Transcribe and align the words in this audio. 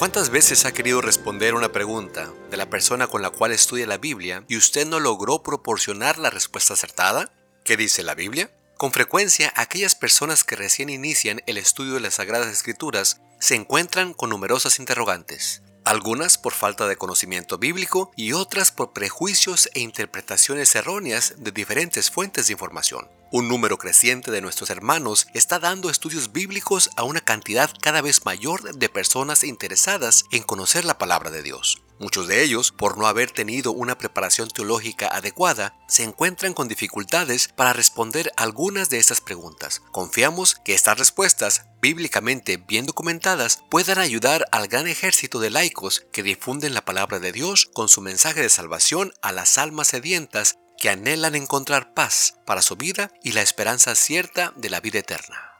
¿Cuántas 0.00 0.30
veces 0.30 0.64
ha 0.64 0.72
querido 0.72 1.02
responder 1.02 1.54
una 1.54 1.72
pregunta 1.72 2.32
de 2.50 2.56
la 2.56 2.70
persona 2.70 3.08
con 3.08 3.20
la 3.20 3.28
cual 3.28 3.52
estudia 3.52 3.86
la 3.86 3.98
Biblia 3.98 4.44
y 4.48 4.56
usted 4.56 4.86
no 4.86 4.98
logró 4.98 5.42
proporcionar 5.42 6.16
la 6.16 6.30
respuesta 6.30 6.72
acertada? 6.72 7.30
¿Qué 7.64 7.76
dice 7.76 8.02
la 8.02 8.14
Biblia? 8.14 8.50
Con 8.78 8.92
frecuencia, 8.92 9.52
aquellas 9.56 9.94
personas 9.94 10.42
que 10.42 10.56
recién 10.56 10.88
inician 10.88 11.42
el 11.46 11.58
estudio 11.58 11.92
de 11.92 12.00
las 12.00 12.14
Sagradas 12.14 12.48
Escrituras 12.48 13.20
se 13.40 13.56
encuentran 13.56 14.14
con 14.14 14.30
numerosas 14.30 14.78
interrogantes, 14.78 15.60
algunas 15.84 16.38
por 16.38 16.52
falta 16.52 16.86
de 16.86 16.96
conocimiento 16.96 17.58
bíblico 17.58 18.10
y 18.16 18.32
otras 18.32 18.72
por 18.72 18.92
prejuicios 18.92 19.68
e 19.74 19.80
interpretaciones 19.80 20.74
erróneas 20.74 21.34
de 21.38 21.52
diferentes 21.52 22.10
fuentes 22.10 22.46
de 22.46 22.52
información. 22.52 23.08
Un 23.32 23.48
número 23.48 23.78
creciente 23.78 24.32
de 24.32 24.40
nuestros 24.40 24.70
hermanos 24.70 25.28
está 25.34 25.60
dando 25.60 25.88
estudios 25.88 26.32
bíblicos 26.32 26.90
a 26.96 27.04
una 27.04 27.20
cantidad 27.20 27.70
cada 27.80 28.02
vez 28.02 28.24
mayor 28.24 28.74
de 28.74 28.88
personas 28.88 29.44
interesadas 29.44 30.24
en 30.32 30.42
conocer 30.42 30.84
la 30.84 30.98
palabra 30.98 31.30
de 31.30 31.42
Dios. 31.42 31.80
Muchos 32.00 32.26
de 32.26 32.42
ellos, 32.42 32.72
por 32.72 32.96
no 32.96 33.06
haber 33.06 33.30
tenido 33.30 33.72
una 33.72 33.98
preparación 33.98 34.48
teológica 34.48 35.06
adecuada, 35.06 35.76
se 35.86 36.02
encuentran 36.02 36.54
con 36.54 36.66
dificultades 36.66 37.48
para 37.54 37.74
responder 37.74 38.32
algunas 38.36 38.88
de 38.88 38.96
estas 38.96 39.20
preguntas. 39.20 39.82
Confiamos 39.92 40.54
que 40.64 40.74
estas 40.74 40.98
respuestas, 40.98 41.66
bíblicamente 41.80 42.56
bien 42.56 42.86
documentadas, 42.86 43.62
puedan 43.70 43.98
ayudar 43.98 44.46
al 44.52 44.68
gran 44.68 44.86
ejército 44.86 45.40
de 45.40 45.50
laicos 45.50 46.06
que 46.12 46.22
difunden 46.22 46.74
la 46.74 46.84
palabra 46.84 47.18
de 47.18 47.32
Dios 47.32 47.66
con 47.72 47.88
su 47.88 48.00
mensaje 48.00 48.40
de 48.40 48.48
salvación 48.48 49.12
a 49.22 49.32
las 49.32 49.58
almas 49.58 49.88
sedientas 49.88 50.58
que 50.78 50.88
anhelan 50.88 51.34
encontrar 51.34 51.92
paz 51.94 52.36
para 52.46 52.62
su 52.62 52.76
vida 52.76 53.12
y 53.22 53.32
la 53.32 53.42
esperanza 53.42 53.94
cierta 53.94 54.52
de 54.56 54.70
la 54.70 54.80
vida 54.80 54.98
eterna. 54.98 55.50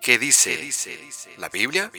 ¿Qué 0.00 0.18
dice, 0.18 0.58
la 1.36 1.50
Biblia? 1.50 1.92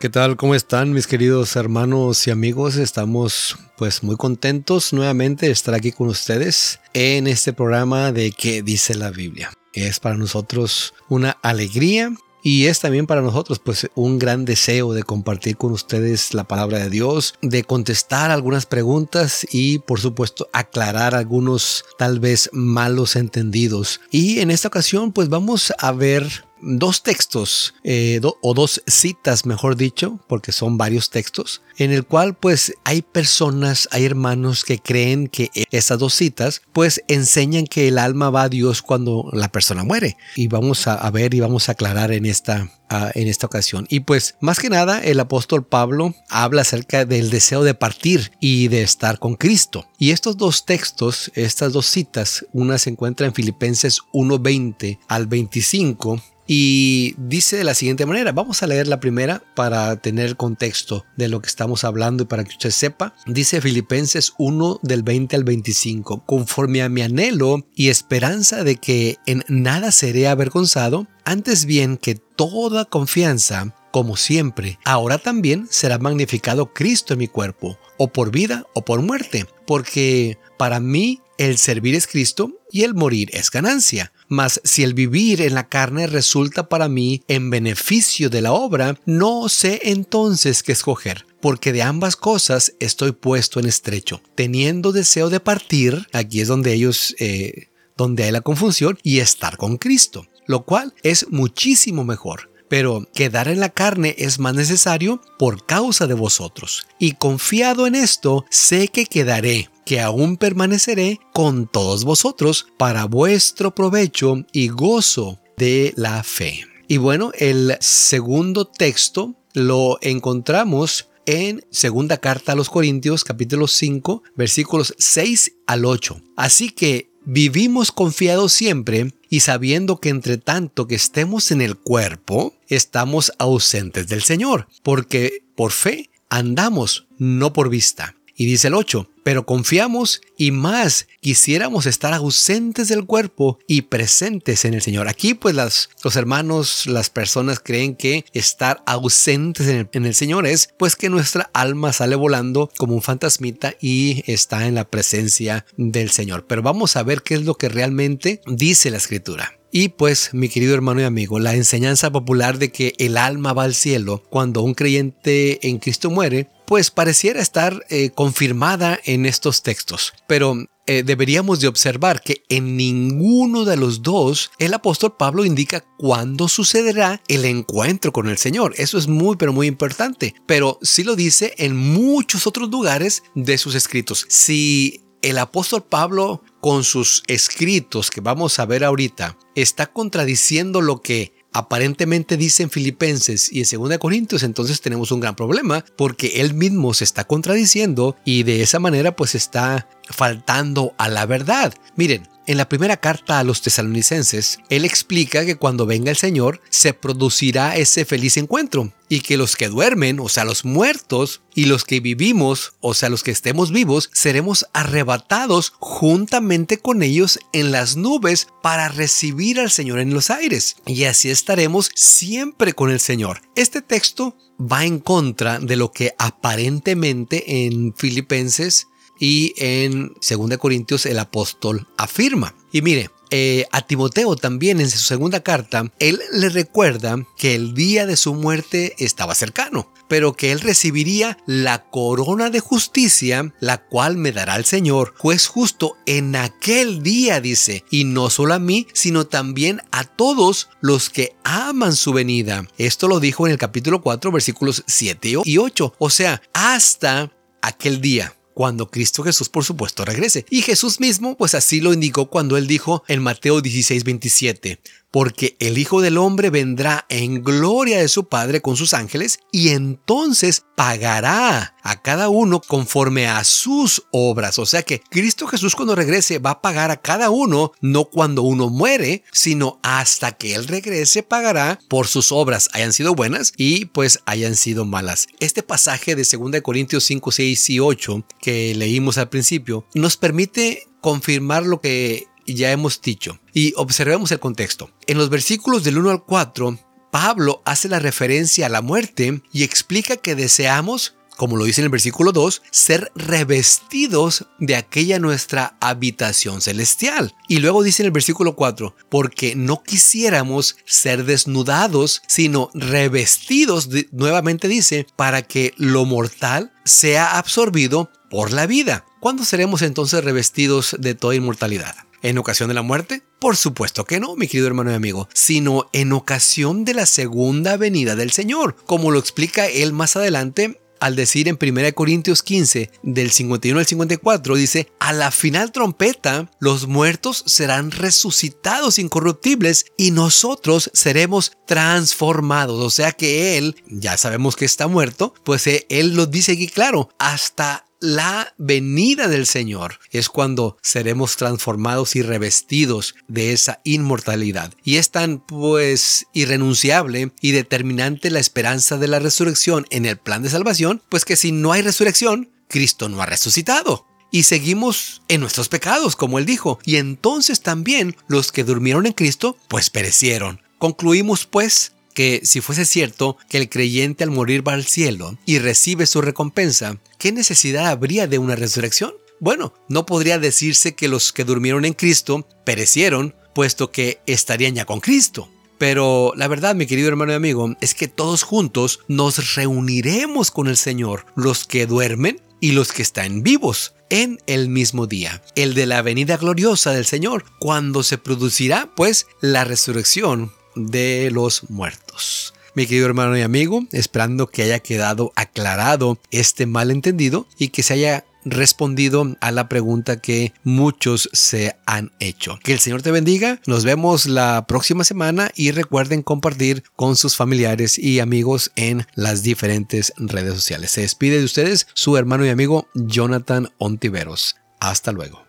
¿Qué 0.00 0.08
tal? 0.08 0.36
¿Cómo 0.36 0.54
están 0.54 0.92
mis 0.92 1.06
queridos 1.06 1.56
hermanos 1.56 2.26
y 2.26 2.30
amigos? 2.30 2.76
Estamos 2.76 3.58
pues 3.76 4.02
muy 4.02 4.16
contentos 4.16 4.94
nuevamente 4.94 5.46
de 5.46 5.52
estar 5.52 5.74
aquí 5.74 5.92
con 5.92 6.08
ustedes 6.08 6.80
en 6.94 7.26
este 7.26 7.52
programa 7.52 8.12
de 8.12 8.32
¿Qué 8.32 8.62
dice 8.62 8.94
la 8.94 9.10
Biblia? 9.10 9.52
Es 9.74 10.00
para 10.00 10.16
nosotros 10.16 10.94
una 11.08 11.32
alegría 11.42 12.12
y 12.46 12.68
es 12.68 12.78
también 12.78 13.08
para 13.08 13.22
nosotros 13.22 13.58
pues 13.58 13.90
un 13.96 14.20
gran 14.20 14.44
deseo 14.44 14.92
de 14.92 15.02
compartir 15.02 15.56
con 15.56 15.72
ustedes 15.72 16.32
la 16.32 16.44
palabra 16.44 16.78
de 16.78 16.90
Dios, 16.90 17.34
de 17.42 17.64
contestar 17.64 18.30
algunas 18.30 18.66
preguntas 18.66 19.44
y 19.50 19.80
por 19.80 19.98
supuesto 19.98 20.48
aclarar 20.52 21.16
algunos 21.16 21.84
tal 21.98 22.20
vez 22.20 22.48
malos 22.52 23.16
entendidos. 23.16 24.00
Y 24.12 24.38
en 24.38 24.52
esta 24.52 24.68
ocasión 24.68 25.10
pues 25.10 25.28
vamos 25.28 25.72
a 25.76 25.90
ver 25.90 26.46
dos 26.60 27.02
textos 27.02 27.74
eh, 27.84 28.20
o 28.22 28.54
dos 28.54 28.82
citas, 28.86 29.46
mejor 29.46 29.76
dicho, 29.76 30.18
porque 30.26 30.52
son 30.52 30.78
varios 30.78 31.10
textos, 31.10 31.62
en 31.78 31.92
el 31.92 32.04
cual 32.04 32.34
pues 32.34 32.74
hay 32.84 33.02
personas, 33.02 33.88
hay 33.92 34.04
hermanos 34.04 34.64
que 34.64 34.78
creen 34.78 35.28
que 35.28 35.50
esas 35.70 35.98
dos 35.98 36.14
citas 36.14 36.62
pues 36.72 37.02
enseñan 37.08 37.66
que 37.66 37.88
el 37.88 37.98
alma 37.98 38.30
va 38.30 38.44
a 38.44 38.48
Dios 38.48 38.82
cuando 38.82 39.28
la 39.32 39.48
persona 39.48 39.84
muere. 39.84 40.16
Y 40.34 40.48
vamos 40.48 40.86
a, 40.86 41.10
ver 41.10 41.34
y 41.34 41.40
vamos 41.40 41.68
a 41.68 41.72
aclarar 41.72 42.12
en 42.12 42.26
esta, 42.26 42.70
en 43.14 43.28
esta 43.28 43.46
ocasión. 43.46 43.86
Y 43.88 44.00
pues 44.00 44.36
más 44.40 44.58
que 44.58 44.70
nada 44.70 45.00
el 45.00 45.20
apóstol 45.20 45.64
Pablo 45.64 46.14
habla 46.28 46.62
acerca 46.62 47.04
del 47.04 47.30
deseo 47.30 47.62
de 47.62 47.74
partir 47.74 48.32
y 48.40 48.68
de 48.68 48.82
estar 48.82 49.18
con 49.18 49.36
Cristo. 49.36 49.88
Y 49.98 50.10
estos 50.10 50.36
dos 50.36 50.64
textos, 50.64 51.30
estas 51.34 51.72
dos 51.72 51.86
citas, 51.86 52.46
una 52.52 52.78
se 52.78 52.90
encuentra 52.90 53.26
en 53.26 53.34
Filipenses 53.34 54.00
1.20 54.12 54.98
al 55.08 55.26
25 55.26 56.20
y 56.46 57.14
dice 57.18 57.56
de 57.56 57.64
la 57.64 57.74
siguiente 57.74 58.06
manera, 58.06 58.32
vamos 58.32 58.62
a 58.62 58.66
leer 58.66 58.86
la 58.86 59.00
primera 59.00 59.42
para 59.54 59.96
tener 59.96 60.36
contexto 60.36 61.04
de 61.16 61.28
lo 61.28 61.40
que 61.40 61.48
estamos 61.48 61.84
hablando 61.84 62.22
y 62.22 62.26
para 62.26 62.44
que 62.44 62.52
usted 62.52 62.70
sepa. 62.70 63.14
Dice 63.26 63.60
Filipenses 63.60 64.32
1 64.38 64.80
del 64.82 65.02
20 65.02 65.36
al 65.36 65.44
25, 65.44 66.24
conforme 66.24 66.82
a 66.82 66.88
mi 66.88 67.02
anhelo 67.02 67.66
y 67.74 67.88
esperanza 67.88 68.64
de 68.64 68.76
que 68.76 69.16
en 69.26 69.44
nada 69.48 69.90
seré 69.90 70.28
avergonzado, 70.28 71.06
antes 71.24 71.64
bien 71.64 71.96
que 71.96 72.14
toda 72.14 72.84
confianza 72.84 73.74
como 73.96 74.18
siempre, 74.18 74.78
ahora 74.84 75.16
también 75.16 75.68
será 75.70 75.98
magnificado 75.98 76.74
Cristo 76.74 77.14
en 77.14 77.20
mi 77.20 77.28
cuerpo, 77.28 77.78
o 77.96 78.08
por 78.08 78.30
vida 78.30 78.66
o 78.74 78.84
por 78.84 79.00
muerte, 79.00 79.46
porque 79.66 80.36
para 80.58 80.80
mí 80.80 81.22
el 81.38 81.56
servir 81.56 81.94
es 81.94 82.06
Cristo 82.06 82.52
y 82.70 82.82
el 82.82 82.94
morir 82.94 83.30
es 83.32 83.50
ganancia. 83.50 84.12
Mas 84.28 84.60
si 84.64 84.82
el 84.82 84.94
vivir 84.94 85.40
en 85.40 85.54
la 85.54 85.68
carne 85.68 86.06
resulta 86.06 86.68
para 86.68 86.88
mí 86.88 87.22
en 87.28 87.50
beneficio 87.50 88.30
de 88.30 88.42
la 88.42 88.52
obra, 88.52 88.98
no 89.06 89.48
sé 89.48 89.80
entonces 89.84 90.62
qué 90.62 90.72
escoger, 90.72 91.26
porque 91.40 91.72
de 91.72 91.82
ambas 91.82 92.16
cosas 92.16 92.74
estoy 92.80 93.12
puesto 93.12 93.60
en 93.60 93.66
estrecho, 93.66 94.20
teniendo 94.34 94.92
deseo 94.92 95.30
de 95.30 95.40
partir, 95.40 96.06
aquí 96.12 96.40
es 96.40 96.48
donde 96.48 96.72
ellos, 96.72 97.14
eh, 97.18 97.68
donde 97.96 98.24
hay 98.24 98.32
la 98.32 98.40
confusión, 98.40 98.98
y 99.02 99.20
estar 99.20 99.56
con 99.56 99.76
Cristo, 99.76 100.26
lo 100.46 100.64
cual 100.64 100.94
es 101.02 101.26
muchísimo 101.30 102.04
mejor 102.04 102.50
pero 102.68 103.06
quedar 103.14 103.48
en 103.48 103.60
la 103.60 103.68
carne 103.68 104.14
es 104.18 104.38
más 104.38 104.54
necesario 104.54 105.20
por 105.38 105.64
causa 105.66 106.06
de 106.06 106.14
vosotros. 106.14 106.86
Y 106.98 107.12
confiado 107.12 107.86
en 107.86 107.94
esto, 107.94 108.44
sé 108.50 108.88
que 108.88 109.06
quedaré, 109.06 109.70
que 109.86 110.00
aún 110.00 110.36
permaneceré 110.36 111.20
con 111.32 111.66
todos 111.66 112.04
vosotros 112.04 112.66
para 112.76 113.06
vuestro 113.06 113.74
provecho 113.74 114.44
y 114.52 114.68
gozo 114.68 115.38
de 115.56 115.94
la 115.96 116.22
fe. 116.24 116.66
Y 116.88 116.98
bueno, 116.98 117.30
el 117.38 117.78
segundo 117.80 118.66
texto 118.66 119.34
lo 119.54 119.98
encontramos 120.02 121.08
en 121.24 121.64
segunda 121.70 122.18
carta 122.18 122.52
a 122.52 122.54
los 122.56 122.68
Corintios 122.68 123.24
capítulo 123.24 123.68
5 123.68 124.22
versículos 124.36 124.94
6 124.98 125.52
al 125.66 125.84
8. 125.84 126.20
Así 126.36 126.70
que 126.70 127.10
vivimos 127.24 127.92
confiados 127.92 128.52
siempre 128.52 129.12
y 129.30 129.40
sabiendo 129.40 130.00
que 130.00 130.08
entre 130.08 130.36
tanto 130.36 130.88
que 130.88 130.96
estemos 130.96 131.50
en 131.52 131.60
el 131.60 131.76
cuerpo, 131.76 132.54
estamos 132.68 133.32
ausentes 133.38 134.08
del 134.08 134.22
Señor, 134.22 134.68
porque 134.82 135.44
por 135.54 135.70
fe 135.72 136.10
andamos, 136.28 137.06
no 137.18 137.52
por 137.52 137.68
vista. 137.68 138.15
Y 138.36 138.46
dice 138.46 138.68
el 138.68 138.74
8, 138.74 139.08
pero 139.24 139.46
confiamos 139.46 140.20
y 140.36 140.50
más 140.50 141.08
quisiéramos 141.20 141.86
estar 141.86 142.12
ausentes 142.12 142.88
del 142.88 143.06
cuerpo 143.06 143.58
y 143.66 143.82
presentes 143.82 144.64
en 144.64 144.74
el 144.74 144.82
Señor. 144.82 145.08
Aquí 145.08 145.34
pues 145.34 145.54
las, 145.54 145.88
los 146.04 146.16
hermanos, 146.16 146.86
las 146.86 147.08
personas 147.10 147.58
creen 147.58 147.96
que 147.96 148.24
estar 148.34 148.82
ausentes 148.86 149.66
en 149.68 149.76
el, 149.78 149.88
en 149.92 150.04
el 150.04 150.14
Señor 150.14 150.46
es 150.46 150.68
pues 150.78 150.96
que 150.96 151.08
nuestra 151.08 151.50
alma 151.54 151.92
sale 151.92 152.14
volando 152.14 152.70
como 152.76 152.94
un 152.94 153.02
fantasmita 153.02 153.74
y 153.80 154.22
está 154.30 154.66
en 154.66 154.74
la 154.74 154.88
presencia 154.88 155.64
del 155.76 156.10
Señor. 156.10 156.46
Pero 156.46 156.62
vamos 156.62 156.96
a 156.96 157.02
ver 157.02 157.22
qué 157.22 157.34
es 157.34 157.44
lo 157.44 157.54
que 157.54 157.70
realmente 157.70 158.42
dice 158.46 158.90
la 158.90 158.98
escritura. 158.98 159.56
Y 159.72 159.90
pues, 159.90 160.30
mi 160.32 160.48
querido 160.48 160.74
hermano 160.74 161.00
y 161.00 161.04
amigo, 161.04 161.38
la 161.38 161.54
enseñanza 161.54 162.10
popular 162.10 162.58
de 162.58 162.70
que 162.70 162.94
el 162.98 163.18
alma 163.18 163.52
va 163.52 163.64
al 163.64 163.74
cielo 163.74 164.22
cuando 164.30 164.62
un 164.62 164.72
creyente 164.72 165.68
en 165.68 165.78
Cristo 165.78 166.08
muere, 166.08 166.48
pues 166.66 166.90
pareciera 166.90 167.40
estar 167.40 167.84
eh, 167.88 168.10
confirmada 168.10 168.98
en 169.04 169.26
estos 169.26 169.62
textos. 169.62 170.12
Pero 170.26 170.56
eh, 170.86 171.02
deberíamos 171.02 171.60
de 171.60 171.68
observar 171.68 172.22
que 172.22 172.44
en 172.48 172.76
ninguno 172.76 173.64
de 173.64 173.76
los 173.76 174.02
dos 174.02 174.50
el 174.58 174.72
apóstol 174.72 175.16
Pablo 175.16 175.44
indica 175.44 175.84
cuándo 175.98 176.48
sucederá 176.48 177.20
el 177.26 177.44
encuentro 177.44 178.12
con 178.12 178.28
el 178.28 178.38
Señor. 178.38 178.74
Eso 178.76 178.98
es 178.98 179.08
muy 179.08 179.36
pero 179.36 179.52
muy 179.52 179.66
importante. 179.66 180.34
Pero 180.46 180.78
sí 180.82 181.02
lo 181.02 181.16
dice 181.16 181.54
en 181.58 181.76
muchos 181.76 182.46
otros 182.46 182.70
lugares 182.70 183.22
de 183.34 183.58
sus 183.58 183.74
escritos. 183.74 184.26
Si 184.28 185.02
el 185.22 185.38
apóstol 185.38 185.82
Pablo 185.82 186.42
con 186.60 186.84
sus 186.84 187.24
escritos 187.26 188.10
que 188.10 188.20
vamos 188.20 188.58
a 188.58 188.66
ver 188.66 188.84
ahorita 188.84 189.36
está 189.56 189.86
contradiciendo 189.86 190.80
lo 190.80 191.00
que 191.02 191.34
aparentemente 191.56 192.36
dice 192.36 192.62
en 192.62 192.70
Filipenses 192.70 193.50
y 193.52 193.60
en 193.60 193.66
2 193.80 193.98
Corintios, 193.98 194.42
entonces 194.42 194.80
tenemos 194.80 195.10
un 195.10 195.20
gran 195.20 195.34
problema 195.34 195.84
porque 195.96 196.40
él 196.40 196.54
mismo 196.54 196.92
se 196.94 197.04
está 197.04 197.24
contradiciendo 197.24 198.16
y 198.24 198.42
de 198.42 198.62
esa 198.62 198.78
manera 198.78 199.16
pues 199.16 199.34
está 199.34 199.88
faltando 200.10 200.94
a 200.98 201.08
la 201.08 201.26
verdad. 201.26 201.74
Miren, 201.96 202.28
en 202.46 202.56
la 202.56 202.68
primera 202.68 202.96
carta 202.96 203.38
a 203.38 203.44
los 203.44 203.62
tesalonicenses, 203.62 204.58
él 204.70 204.84
explica 204.84 205.44
que 205.44 205.56
cuando 205.56 205.86
venga 205.86 206.10
el 206.10 206.16
Señor 206.16 206.60
se 206.70 206.94
producirá 206.94 207.76
ese 207.76 208.04
feliz 208.04 208.36
encuentro 208.36 208.92
y 209.08 209.20
que 209.20 209.36
los 209.36 209.56
que 209.56 209.68
duermen, 209.68 210.20
o 210.20 210.28
sea, 210.28 210.44
los 210.44 210.64
muertos, 210.64 211.42
y 211.54 211.64
los 211.64 211.84
que 211.84 212.00
vivimos, 212.00 212.74
o 212.80 212.92
sea, 212.92 213.08
los 213.08 213.22
que 213.22 213.30
estemos 213.30 213.72
vivos, 213.72 214.10
seremos 214.12 214.66
arrebatados 214.74 215.72
juntamente 215.78 216.78
con 216.78 217.02
ellos 217.02 217.38
en 217.52 217.72
las 217.72 217.96
nubes 217.96 218.48
para 218.62 218.88
recibir 218.88 219.58
al 219.58 219.70
Señor 219.70 220.00
en 220.00 220.12
los 220.12 220.30
aires. 220.30 220.76
Y 220.86 221.04
así 221.04 221.30
estaremos 221.30 221.90
siempre 221.94 222.74
con 222.74 222.90
el 222.90 223.00
Señor. 223.00 223.40
Este 223.54 223.80
texto 223.80 224.36
va 224.60 224.84
en 224.84 224.98
contra 224.98 225.58
de 225.58 225.76
lo 225.76 225.92
que 225.92 226.14
aparentemente 226.18 227.66
en 227.66 227.94
Filipenses 227.94 228.88
y 229.18 229.54
en 229.56 230.14
2 230.14 230.58
Corintios 230.58 231.06
el 231.06 231.18
apóstol 231.18 231.86
afirma. 231.96 232.54
Y 232.72 232.82
mire, 232.82 233.10
eh, 233.30 233.66
a 233.72 233.82
Timoteo 233.82 234.36
también 234.36 234.80
en 234.80 234.90
su 234.90 234.98
segunda 234.98 235.42
carta, 235.42 235.90
él 235.98 236.20
le 236.32 236.48
recuerda 236.48 237.26
que 237.36 237.54
el 237.54 237.74
día 237.74 238.06
de 238.06 238.16
su 238.16 238.34
muerte 238.34 238.94
estaba 238.98 239.34
cercano, 239.34 239.92
pero 240.08 240.34
que 240.34 240.52
él 240.52 240.60
recibiría 240.60 241.38
la 241.44 241.90
corona 241.90 242.50
de 242.50 242.60
justicia, 242.60 243.52
la 243.58 243.78
cual 243.78 244.16
me 244.16 244.30
dará 244.30 244.54
el 244.56 244.64
Señor, 244.64 245.14
juez 245.16 245.48
justo 245.48 245.96
en 246.06 246.36
aquel 246.36 247.02
día, 247.02 247.40
dice, 247.40 247.84
y 247.90 248.04
no 248.04 248.30
solo 248.30 248.54
a 248.54 248.60
mí, 248.60 248.86
sino 248.92 249.26
también 249.26 249.82
a 249.90 250.04
todos 250.04 250.68
los 250.80 251.10
que 251.10 251.34
aman 251.42 251.96
su 251.96 252.12
venida. 252.12 252.68
Esto 252.78 253.08
lo 253.08 253.18
dijo 253.18 253.46
en 253.46 253.52
el 253.52 253.58
capítulo 253.58 254.02
4, 254.02 254.30
versículos 254.30 254.84
7 254.86 255.42
y 255.44 255.58
8, 255.58 255.94
o 255.98 256.10
sea, 256.10 256.42
hasta 256.52 257.32
aquel 257.60 258.00
día 258.00 258.36
cuando 258.56 258.90
Cristo 258.90 259.22
Jesús 259.22 259.50
por 259.50 259.64
supuesto 259.64 260.06
regrese. 260.06 260.46
Y 260.48 260.62
Jesús 260.62 260.98
mismo 260.98 261.36
pues 261.36 261.54
así 261.54 261.82
lo 261.82 261.92
indicó 261.92 262.30
cuando 262.30 262.56
él 262.56 262.66
dijo 262.66 263.04
en 263.06 263.22
Mateo 263.22 263.60
16, 263.60 264.02
27, 264.02 264.80
porque 265.16 265.56
el 265.60 265.78
Hijo 265.78 266.02
del 266.02 266.18
Hombre 266.18 266.50
vendrá 266.50 267.06
en 267.08 267.42
gloria 267.42 268.00
de 268.00 268.08
su 268.08 268.28
Padre 268.28 268.60
con 268.60 268.76
sus 268.76 268.92
ángeles 268.92 269.38
y 269.50 269.70
entonces 269.70 270.66
pagará 270.76 271.74
a 271.82 272.02
cada 272.02 272.28
uno 272.28 272.60
conforme 272.60 273.26
a 273.26 273.42
sus 273.44 274.02
obras. 274.10 274.58
O 274.58 274.66
sea 274.66 274.82
que 274.82 275.00
Cristo 275.00 275.46
Jesús 275.46 275.74
cuando 275.74 275.94
regrese 275.94 276.38
va 276.38 276.50
a 276.50 276.60
pagar 276.60 276.90
a 276.90 277.00
cada 277.00 277.30
uno, 277.30 277.72
no 277.80 278.04
cuando 278.04 278.42
uno 278.42 278.68
muere, 278.68 279.24
sino 279.32 279.80
hasta 279.82 280.32
que 280.32 280.54
Él 280.54 280.68
regrese 280.68 281.22
pagará 281.22 281.78
por 281.88 282.08
sus 282.08 282.30
obras, 282.30 282.68
hayan 282.74 282.92
sido 282.92 283.14
buenas 283.14 283.54
y 283.56 283.86
pues 283.86 284.20
hayan 284.26 284.54
sido 284.54 284.84
malas. 284.84 285.28
Este 285.40 285.62
pasaje 285.62 286.14
de 286.14 286.28
2 286.30 286.60
Corintios 286.60 287.04
5, 287.04 287.32
6 287.32 287.70
y 287.70 287.80
8 287.80 288.26
que 288.42 288.74
leímos 288.74 289.16
al 289.16 289.30
principio 289.30 289.86
nos 289.94 290.18
permite 290.18 290.86
confirmar 291.00 291.64
lo 291.64 291.80
que 291.80 292.26
ya 292.54 292.70
hemos 292.72 293.00
dicho. 293.00 293.38
Y 293.52 293.72
observemos 293.76 294.30
el 294.32 294.40
contexto. 294.40 294.90
En 295.06 295.18
los 295.18 295.30
versículos 295.30 295.84
del 295.84 295.98
1 295.98 296.10
al 296.10 296.24
4, 296.24 296.78
Pablo 297.10 297.62
hace 297.64 297.88
la 297.88 297.98
referencia 297.98 298.66
a 298.66 298.70
la 298.70 298.82
muerte 298.82 299.42
y 299.52 299.62
explica 299.62 300.16
que 300.16 300.34
deseamos 300.34 301.16
como 301.36 301.56
lo 301.56 301.64
dice 301.64 301.80
en 301.80 301.84
el 301.86 301.90
versículo 301.90 302.32
2, 302.32 302.62
ser 302.70 303.12
revestidos 303.14 304.46
de 304.58 304.74
aquella 304.74 305.18
nuestra 305.18 305.76
habitación 305.80 306.60
celestial. 306.60 307.34
Y 307.46 307.58
luego 307.58 307.82
dice 307.82 308.02
en 308.02 308.06
el 308.06 308.12
versículo 308.12 308.56
4, 308.56 308.96
porque 309.08 309.54
no 309.54 309.82
quisiéramos 309.82 310.76
ser 310.86 311.24
desnudados, 311.24 312.22
sino 312.26 312.70
revestidos, 312.74 313.88
nuevamente 314.12 314.68
dice, 314.68 315.06
para 315.16 315.42
que 315.42 315.74
lo 315.76 316.04
mortal 316.04 316.72
sea 316.84 317.38
absorbido 317.38 318.10
por 318.30 318.52
la 318.52 318.66
vida. 318.66 319.04
¿Cuándo 319.20 319.44
seremos 319.44 319.82
entonces 319.82 320.24
revestidos 320.24 320.96
de 320.98 321.14
toda 321.14 321.34
inmortalidad? 321.34 322.05
¿En 322.22 322.38
ocasión 322.38 322.68
de 322.68 322.74
la 322.74 322.82
muerte? 322.82 323.22
Por 323.38 323.56
supuesto 323.56 324.04
que 324.04 324.20
no, 324.20 324.36
mi 324.36 324.48
querido 324.48 324.66
hermano 324.66 324.90
y 324.90 324.94
amigo, 324.94 325.28
sino 325.34 325.88
en 325.92 326.12
ocasión 326.12 326.84
de 326.84 326.94
la 326.94 327.06
segunda 327.06 327.76
venida 327.76 328.16
del 328.16 328.32
Señor, 328.32 328.76
como 328.86 329.10
lo 329.10 329.18
explica 329.18 329.66
él 329.66 329.92
más 329.92 330.16
adelante 330.16 330.80
al 331.00 331.16
decir 331.16 331.48
en 331.48 331.58
1 331.60 331.94
Corintios 331.94 332.42
15, 332.42 332.90
del 333.02 333.30
51 333.30 333.78
al 333.78 333.86
54, 333.86 334.54
dice, 334.54 334.88
a 334.98 335.12
la 335.12 335.30
final 335.30 335.72
trompeta, 335.72 336.50
los 336.58 336.86
muertos 336.86 337.42
serán 337.46 337.90
resucitados 337.90 338.98
incorruptibles 338.98 339.86
y 339.96 340.10
nosotros 340.10 340.90
seremos 340.94 341.52
transformados. 341.66 342.82
O 342.82 342.90
sea 342.90 343.12
que 343.12 343.58
Él, 343.58 343.76
ya 343.88 344.16
sabemos 344.16 344.56
que 344.56 344.64
está 344.64 344.88
muerto, 344.88 345.34
pues 345.44 345.66
eh, 345.66 345.86
Él 345.88 346.14
lo 346.14 346.26
dice 346.26 346.52
aquí 346.52 346.68
claro, 346.68 347.10
hasta 347.18 347.85
la 348.00 348.54
venida 348.58 349.28
del 349.28 349.46
Señor 349.46 349.98
es 350.10 350.28
cuando 350.28 350.76
seremos 350.82 351.36
transformados 351.36 352.16
y 352.16 352.22
revestidos 352.22 353.14
de 353.28 353.52
esa 353.52 353.80
inmortalidad. 353.84 354.72
Y 354.84 354.96
es 354.96 355.10
tan 355.10 355.38
pues 355.38 356.26
irrenunciable 356.32 357.32
y 357.40 357.52
determinante 357.52 358.30
la 358.30 358.40
esperanza 358.40 358.96
de 358.98 359.08
la 359.08 359.18
resurrección 359.18 359.86
en 359.90 360.06
el 360.06 360.16
plan 360.16 360.42
de 360.42 360.50
salvación, 360.50 361.02
pues 361.08 361.24
que 361.24 361.36
si 361.36 361.52
no 361.52 361.72
hay 361.72 361.82
resurrección, 361.82 362.50
Cristo 362.68 363.08
no 363.08 363.22
ha 363.22 363.26
resucitado. 363.26 364.06
Y 364.30 364.42
seguimos 364.42 365.22
en 365.28 365.40
nuestros 365.40 365.68
pecados, 365.68 366.16
como 366.16 366.38
él 366.38 366.46
dijo. 366.46 366.78
Y 366.84 366.96
entonces 366.96 367.62
también 367.62 368.16
los 368.28 368.52
que 368.52 368.64
durmieron 368.64 369.06
en 369.06 369.12
Cristo, 369.12 369.56
pues 369.68 369.88
perecieron. 369.88 370.60
Concluimos 370.78 371.46
pues 371.46 371.92
que 372.16 372.40
si 372.44 372.62
fuese 372.62 372.86
cierto 372.86 373.36
que 373.50 373.58
el 373.58 373.68
creyente 373.68 374.24
al 374.24 374.30
morir 374.30 374.66
va 374.66 374.72
al 374.72 374.86
cielo 374.86 375.38
y 375.44 375.58
recibe 375.58 376.06
su 376.06 376.22
recompensa, 376.22 376.98
¿qué 377.18 377.30
necesidad 377.30 377.88
habría 377.88 378.26
de 378.26 378.38
una 378.38 378.56
resurrección? 378.56 379.12
Bueno, 379.38 379.74
no 379.90 380.06
podría 380.06 380.38
decirse 380.38 380.94
que 380.94 381.08
los 381.08 381.34
que 381.34 381.44
durmieron 381.44 381.84
en 381.84 381.92
Cristo 381.92 382.48
perecieron, 382.64 383.34
puesto 383.54 383.92
que 383.92 384.20
estarían 384.26 384.74
ya 384.74 384.86
con 384.86 385.00
Cristo. 385.00 385.50
Pero 385.76 386.32
la 386.36 386.48
verdad, 386.48 386.74
mi 386.74 386.86
querido 386.86 387.08
hermano 387.08 387.32
y 387.32 387.34
amigo, 387.34 387.76
es 387.82 387.92
que 387.92 388.08
todos 388.08 388.44
juntos 388.44 389.00
nos 389.08 389.54
reuniremos 389.54 390.50
con 390.50 390.68
el 390.68 390.78
Señor, 390.78 391.26
los 391.36 391.66
que 391.66 391.86
duermen 391.86 392.40
y 392.62 392.72
los 392.72 392.92
que 392.92 393.02
están 393.02 393.42
vivos, 393.42 393.92
en 394.08 394.38
el 394.46 394.70
mismo 394.70 395.06
día, 395.06 395.42
el 395.54 395.74
de 395.74 395.84
la 395.84 396.00
venida 396.00 396.38
gloriosa 396.38 396.92
del 396.92 397.04
Señor, 397.04 397.44
cuando 397.58 398.02
se 398.02 398.16
producirá 398.16 398.90
pues 398.94 399.26
la 399.42 399.64
resurrección 399.64 400.52
de 400.76 401.30
los 401.32 401.68
muertos. 401.70 402.54
Mi 402.76 402.86
querido 402.86 403.06
hermano 403.06 403.36
y 403.36 403.42
amigo, 403.42 403.84
esperando 403.92 404.48
que 404.48 404.62
haya 404.62 404.80
quedado 404.80 405.32
aclarado 405.34 406.18
este 406.30 406.66
malentendido 406.66 407.48
y 407.58 407.68
que 407.68 407.82
se 407.82 407.94
haya 407.94 408.26
respondido 408.46 409.36
a 409.40 409.50
la 409.50 409.68
pregunta 409.68 410.20
que 410.20 410.52
muchos 410.62 411.28
se 411.32 411.76
han 411.84 412.12
hecho. 412.20 412.58
Que 412.62 412.72
el 412.72 412.78
Señor 412.78 413.02
te 413.02 413.10
bendiga, 413.10 413.60
nos 413.66 413.84
vemos 413.84 414.26
la 414.26 414.66
próxima 414.66 415.04
semana 415.04 415.50
y 415.54 415.72
recuerden 415.72 416.22
compartir 416.22 416.84
con 416.94 417.16
sus 417.16 417.34
familiares 417.34 417.98
y 417.98 418.20
amigos 418.20 418.70
en 418.76 419.06
las 419.14 419.42
diferentes 419.42 420.12
redes 420.16 420.54
sociales. 420.54 420.92
Se 420.92 421.00
despide 421.00 421.38
de 421.38 421.44
ustedes 421.44 421.88
su 421.94 422.16
hermano 422.16 422.46
y 422.46 422.50
amigo 422.50 422.88
Jonathan 422.94 423.70
Ontiveros. 423.78 424.56
Hasta 424.80 425.12
luego. 425.12 425.45